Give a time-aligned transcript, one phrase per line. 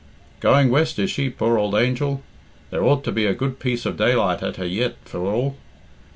[0.39, 2.23] "Going west, is she, poor ould angel?
[2.71, 5.57] There ought to be a good piece of daylight at her yet, for all.